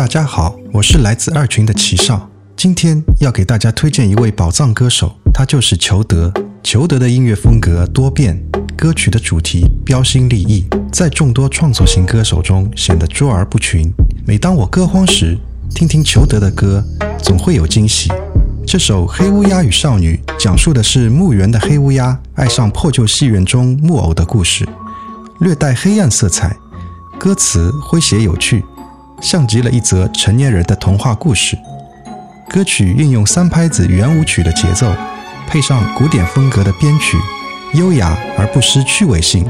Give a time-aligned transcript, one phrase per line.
[0.00, 6.32] 大家好，我是来自二群的齐少，今天要给大家推荐一位宝藏歌手，他就是裘德。
[6.62, 8.42] 裘德的音乐风格多变，
[8.78, 13.92] 歌曲的主题标新立异，在众多创作型歌手中显得卓而不群。
[14.26, 15.36] 每当我歌荒时，
[15.74, 16.82] 听听裘德的歌，
[17.22, 18.10] 总会有惊喜。
[18.66, 24.66] 这首《黑乌鸦与少女》讲述的是墓园的黑乌鸦爱上破旧戏院中木偶的故事，
[25.40, 26.56] 略带黑暗色彩，
[27.18, 28.64] 歌词诙谐有趣。
[29.20, 31.56] 像极了一则成年人的童话故事。
[32.48, 34.92] 歌曲运用三拍子圆舞曲的节奏，
[35.46, 37.16] 配上古典风格的编曲，
[37.74, 39.46] 优雅而不失趣味性，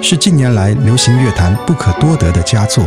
[0.00, 2.86] 是近年来流行乐坛不可多得的佳作。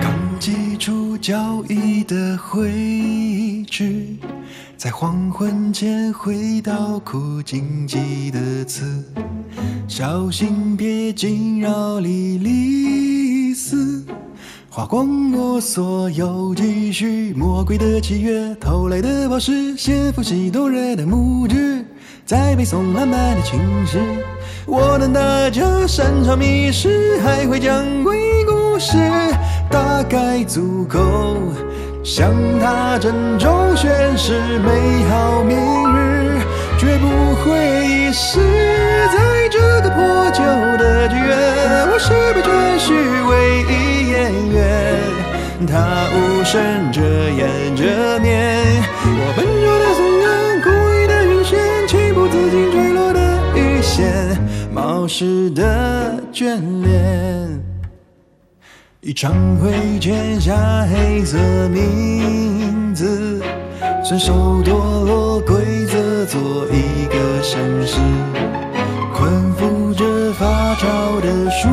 [0.00, 4.06] 刚寄出交易的灰纸，
[4.78, 9.04] 在黄昏前回到枯荆棘的刺，
[9.86, 14.02] 小心别惊扰莉莉丝。
[14.76, 21.86] 花光我所有积蓄，魔鬼的契约，偷来的宝石，先复习多瑞的拇指，
[22.26, 24.00] 在背诵浪漫的情诗。
[24.66, 28.98] 我的大家擅长迷失，还会讲鬼故事，
[29.70, 31.36] 大概足够
[32.02, 36.40] 向他郑重宣誓美好明日，
[36.76, 37.06] 绝不
[37.44, 38.40] 会遗失。
[39.12, 40.42] 在这个破旧
[40.76, 42.73] 的剧院，我是被准许唯
[44.30, 44.62] 一演员。
[45.66, 46.60] 他无声
[46.92, 48.60] 遮眼着面，
[49.04, 50.24] 我笨拙的颂歌，
[50.64, 53.18] 故意的晕眩，情不自禁坠落的
[53.56, 54.38] 雨线，
[54.72, 57.60] 冒失的眷恋。
[59.00, 60.54] 一场会签下
[60.90, 61.38] 黑色
[61.68, 63.42] 名字，
[64.04, 64.72] 顺手堕
[65.04, 67.98] 落规则，做一个绅士。
[69.14, 71.68] 困缚着发潮的树，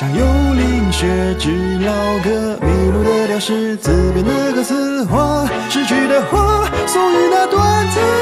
[0.00, 0.24] 像幽
[0.54, 1.06] 灵血
[1.38, 1.50] 脂
[1.84, 1.92] 老
[2.24, 8.19] 歌，迷路的调是，自编的歌词，花失去的花，送予那短暂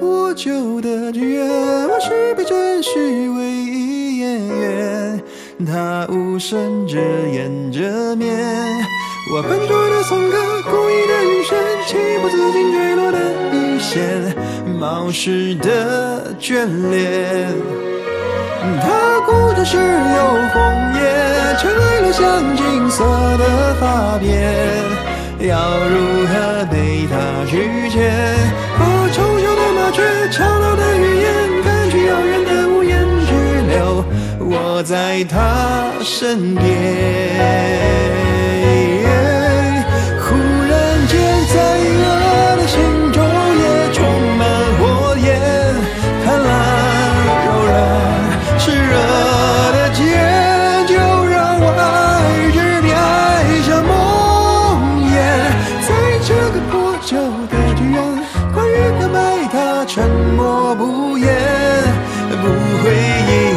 [0.00, 5.22] 这个破旧的剧院，我是被准许唯一演员。
[5.66, 8.34] 他无声遮掩着面，
[9.34, 10.38] 我笨拙的颂歌，
[10.70, 11.54] 故意的晕眩，
[11.86, 13.18] 情不自禁坠落的
[13.52, 14.34] 雨线，
[14.78, 17.52] 冒失的眷恋。
[18.80, 19.82] 他固执时有
[20.54, 20.58] 枫
[20.94, 20.98] 叶，
[21.58, 23.04] 尘埃落像金色
[23.36, 24.24] 的发辫，
[25.46, 25.94] 要如
[26.26, 27.99] 何被他拒绝？
[29.90, 33.32] 把丑小的，语言，赶去遥远的无言只
[33.68, 34.04] 留，
[34.38, 38.39] 我在他身边。
[62.90, 63.49] 回应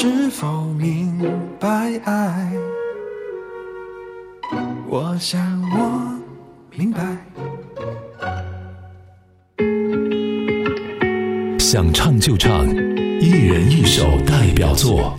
[0.00, 1.20] 是否明
[1.58, 1.68] 白
[2.04, 2.52] 爱？
[4.86, 6.16] 我想我
[6.70, 7.00] 明白。
[11.58, 12.64] 想唱就唱，
[13.20, 15.16] 一人一首代表作，